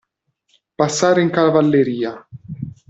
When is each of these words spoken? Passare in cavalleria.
Passare 0.81 1.21
in 1.21 1.29
cavalleria. 1.29 2.27